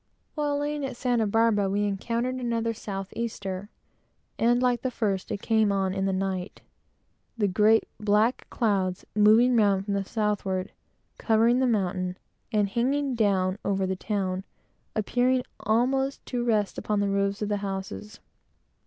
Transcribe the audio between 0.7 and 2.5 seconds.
at Santa Barbara, we encountered